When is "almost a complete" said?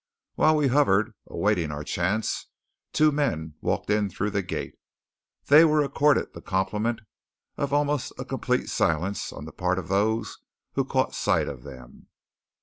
7.71-8.67